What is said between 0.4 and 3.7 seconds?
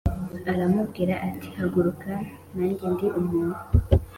Aramubwira ati haguruka nanjye ndi umuntu